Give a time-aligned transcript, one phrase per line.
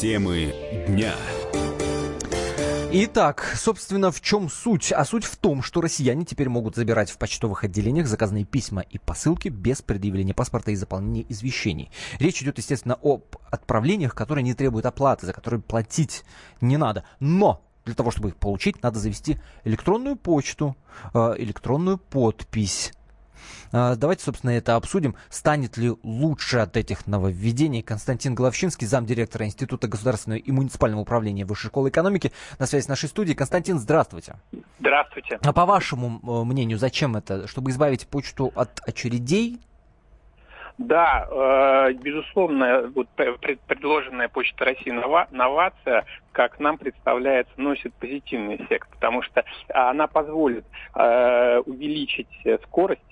[0.00, 0.54] Темы
[0.88, 1.12] дня.
[2.90, 4.92] Итак, собственно, в чем суть?
[4.92, 8.96] А суть в том, что россияне теперь могут забирать в почтовых отделениях заказанные письма и
[8.96, 11.90] посылки без предъявления паспорта и заполнения извещений.
[12.18, 16.24] Речь идет, естественно, об отправлениях, которые не требуют оплаты, за которые платить
[16.62, 17.04] не надо.
[17.18, 20.76] Но для того, чтобы их получить, надо завести электронную почту,
[21.12, 22.94] э, электронную подпись
[23.72, 25.14] давайте, собственно, это обсудим.
[25.28, 27.82] Станет ли лучше от этих нововведений?
[27.82, 33.08] Константин Головчинский, замдиректора Института государственного и муниципального управления Высшей школы экономики, на связи с нашей
[33.08, 33.36] студией.
[33.36, 34.36] Константин, здравствуйте.
[34.78, 35.38] Здравствуйте.
[35.42, 37.46] А по вашему э, мнению, зачем это?
[37.46, 39.60] Чтобы избавить почту от очередей?
[40.78, 49.22] Да, э, безусловно, вот предложенная Почта России новация, как нам представляется, носит позитивный эффект, потому
[49.22, 52.30] что она позволит э, увеличить
[52.64, 53.02] скорость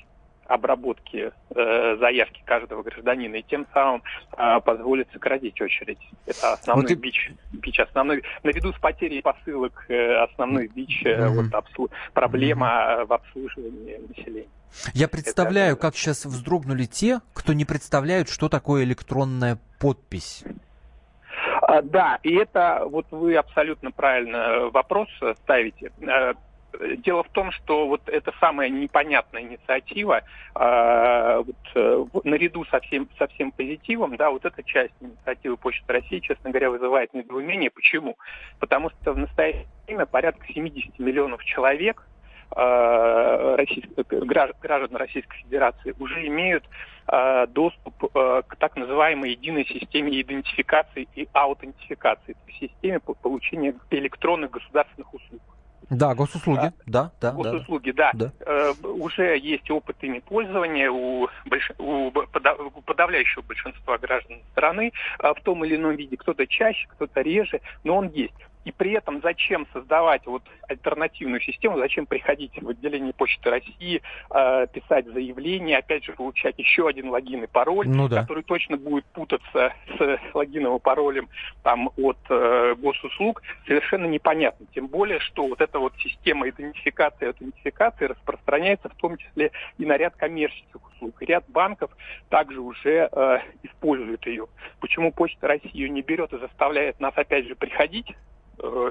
[0.48, 4.02] обработки э, заявки каждого гражданина и тем самым
[4.37, 5.98] э, позволит сократить очередь.
[6.27, 6.95] Это основной вот и...
[6.95, 11.42] бич, бич основной наряду с потерей посылок э, основной бич э, угу.
[11.42, 11.91] вот обслу...
[12.14, 14.48] проблема в обслуживании населения.
[14.95, 15.83] Я представляю, Это...
[15.83, 20.45] как сейчас вздрогнули те, кто не представляют, что такое электронная подпись.
[21.62, 25.08] А, да, и это вот вы абсолютно правильно вопрос
[25.42, 25.92] ставите.
[26.98, 30.22] Дело в том, что вот эта самая непонятная инициатива,
[30.55, 35.91] э, вот, э, наряду со всем, со всем позитивом, да, вот эта часть инициативы Почты
[35.91, 37.70] России, честно говоря, вызывает недоумение.
[37.70, 38.19] Почему?
[38.61, 42.06] Потому что в настоящее время порядка 70 миллионов человек
[42.55, 43.64] э,
[44.61, 46.64] граждан Российской Федерации уже имеют
[47.11, 54.50] э, доступ к так называемой единой системе идентификации и аутентификации, то есть системе получения электронных
[54.50, 55.41] государственных услуг.
[55.91, 57.33] Да, госуслуги, а, да, да.
[57.33, 58.11] Госуслуги, да.
[58.12, 58.31] да.
[58.41, 61.70] Э, уже есть опыт ими пользования у, больш...
[61.79, 66.17] у подавляющего большинства граждан страны э, в том или ином виде.
[66.17, 68.35] Кто-то чаще, кто-то реже, но он есть.
[68.69, 74.67] И при этом зачем создавать вот альтернативную систему, зачем приходить в отделение Почты России, э,
[74.70, 78.20] писать заявление, опять же получать еще один логин и пароль, ну, да.
[78.20, 81.30] который точно будет путаться с логином и паролем
[81.62, 84.67] там, от э, госуслуг, совершенно непонятно.
[84.74, 89.86] Тем более, что вот эта вот система идентификации и аутентификации распространяется в том числе и
[89.86, 91.23] на ряд коммерческих услуг.
[91.23, 91.90] И ряд банков
[92.28, 94.46] также уже э, используют ее.
[94.78, 98.14] Почему Почта России ее не берет и заставляет нас опять же приходить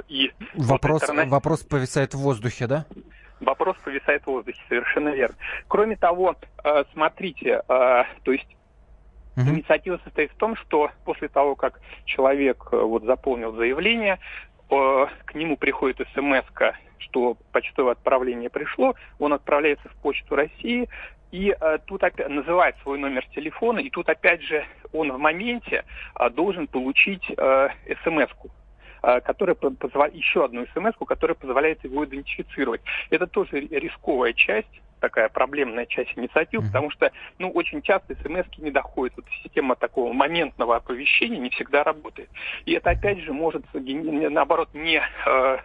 [0.08, 1.30] и вопрос, интернет...
[1.30, 2.86] вопрос повисает в воздухе, да?
[3.40, 5.36] Вопрос повисает в воздухе, совершенно верно.
[5.68, 8.48] Кроме того, э, смотрите, э, то есть
[9.36, 9.50] Угу.
[9.50, 14.18] Инициатива состоит в том, что после того, как человек вот заполнил заявление,
[14.68, 16.44] к нему приходит смс
[16.98, 20.90] что почтовое отправление пришло, он отправляется в Почту России,
[21.32, 25.84] и э, тут опять называет свой номер телефона, и тут опять же он в моменте
[26.20, 27.70] э, должен получить э,
[28.04, 28.67] смс-ку Э,
[29.02, 32.82] которая позволяет, еще одну смс, которая позволяет его идентифицировать.
[33.10, 36.68] Это тоже рисковая часть такая проблемная часть инициатив, mm-hmm.
[36.68, 39.16] потому что, ну, очень часто смс не доходят.
[39.16, 42.30] Вот система такого моментного оповещения не всегда работает.
[42.66, 45.58] И это, опять же, может, наоборот, не э,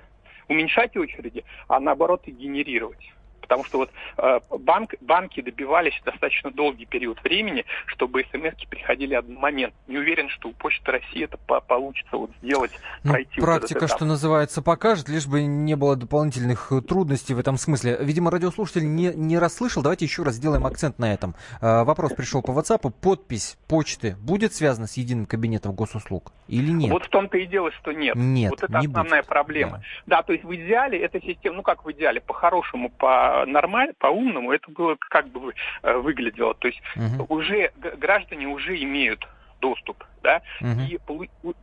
[0.48, 6.86] уменьшать очереди, а наоборот и генерировать потому что вот э, банк, банки добивались достаточно долгий
[6.86, 9.74] период времени, чтобы смс приходили момент.
[9.86, 12.70] Не уверен, что у Почты России это по получится вот сделать,
[13.02, 13.40] ну, пройти.
[13.40, 17.98] Практика, вот что называется, покажет, лишь бы не было дополнительных трудностей в этом смысле.
[18.00, 19.82] Видимо, радиослушатель не, не расслышал.
[19.82, 21.34] Давайте еще раз сделаем акцент на этом.
[21.60, 22.90] Э, вопрос пришел по WhatsApp.
[23.00, 26.90] Подпись почты будет связана с единым кабинетом госуслуг или нет?
[26.90, 28.14] Вот в том-то и дело, что нет.
[28.14, 29.28] Нет, Вот это не основная будет.
[29.28, 29.82] проблема.
[30.06, 30.16] Да.
[30.18, 34.52] да, то есть в идеале эта система, ну как в идеале, по-хорошему, по нормально, по-умному,
[34.52, 36.54] это было как бы э, выглядело.
[36.54, 37.36] То есть угу.
[37.36, 39.26] уже граждане уже имеют
[39.60, 40.80] доступ, да, угу.
[40.88, 40.98] и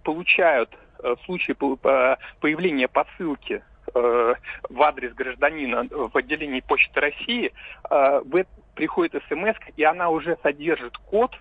[0.03, 0.69] получают
[1.03, 3.61] э, в случае появления посылки
[3.93, 4.33] э,
[4.69, 7.53] в адрес гражданина в отделении Почты России,
[8.75, 11.35] приходит смс, и она уже содержит код,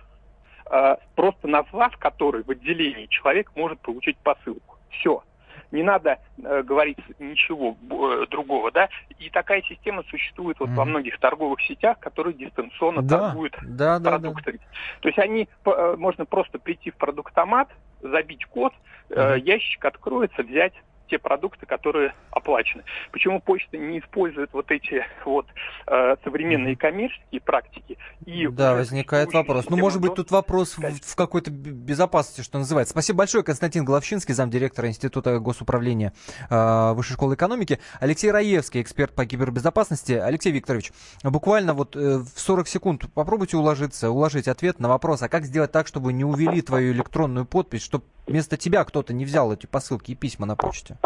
[1.15, 4.77] просто назвав который в отделении человек может получить посылку.
[4.89, 5.23] Все
[5.71, 8.89] не надо э, говорить ничего э, другого, да,
[9.19, 10.75] и такая система существует вот mm.
[10.75, 14.57] во многих торговых сетях, которые дистанционно да, торгуют да, продуктами.
[14.57, 14.99] Да, да.
[15.01, 17.69] То есть они, э, можно просто прийти в продуктомат,
[18.01, 18.73] забить код,
[19.09, 20.73] э, ящик откроется, взять
[21.09, 22.83] те продукты, которые оплачены.
[23.11, 25.47] Почему почта не использует вот эти вот
[25.87, 27.97] э, современные коммерческие практики?
[28.25, 29.69] И да, возникает вопрос.
[29.69, 32.91] Ну, может быть, тут вопрос в, в какой-то безопасности, что называется.
[32.91, 36.13] Спасибо большое, Константин Головчинский, замдиректора Института госуправления
[36.49, 37.79] э, Высшей школы экономики.
[37.99, 40.13] Алексей Раевский, эксперт по кибербезопасности.
[40.13, 40.91] Алексей Викторович,
[41.23, 45.71] буквально вот э, в 40 секунд попробуйте уложиться, уложить ответ на вопрос, а как сделать
[45.71, 50.11] так, чтобы не увели твою электронную подпись, чтобы вместо тебя кто-то не взял эти посылки
[50.11, 50.97] и письма на почте?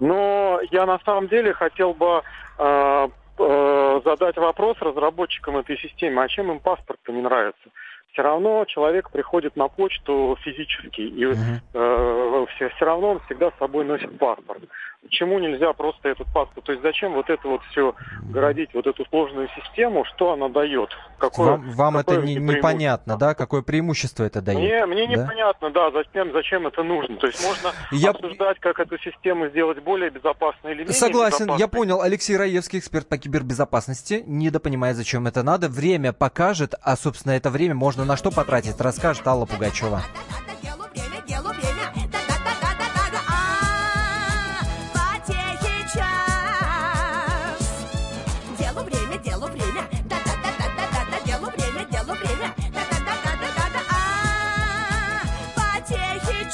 [0.00, 2.22] Но я на самом деле хотел бы
[2.58, 7.70] э, э, задать вопрос разработчикам этой системы, а чем им паспорт-то не нравится?
[8.16, 11.60] Все равно человек приходит на почту физически, и uh-huh.
[11.74, 14.62] э, все, все равно он всегда с собой носит паспорт.
[15.02, 16.64] Почему нельзя просто этот паспорт?
[16.64, 17.94] То есть зачем вот это вот все
[18.28, 20.90] городить, вот эту сложную систему, что она дает?
[21.18, 23.34] Какое, вам вам какое это не, непонятно, да?
[23.34, 24.58] Какое преимущество это дает?
[24.58, 25.22] Мне, мне да?
[25.22, 27.16] непонятно, да, зачем, зачем это нужно.
[27.18, 28.10] То есть можно я...
[28.10, 32.00] обсуждать, как эту систему сделать более безопасной или менее Согласен, я понял.
[32.00, 35.68] Алексей Раевский, эксперт по кибербезопасности, недопонимает, зачем это надо.
[35.68, 40.02] Время покажет, а, собственно, это время можно на что потратить, расскажет Алла Пугачева.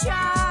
[0.05, 0.42] вам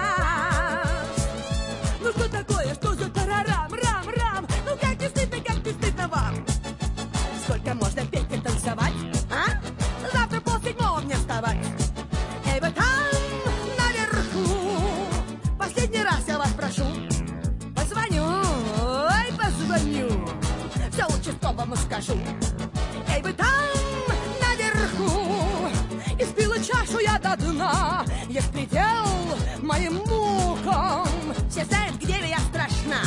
[27.35, 28.05] до дна.
[28.27, 29.07] Есть предел
[29.61, 31.07] моим мукам.
[31.49, 33.01] Все знают, где я страшна.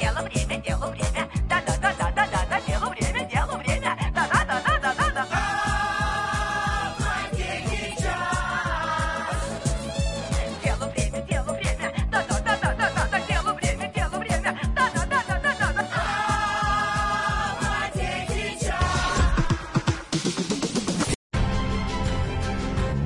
[0.00, 1.79] Дело время, дело время, да-да-да-да-да-да,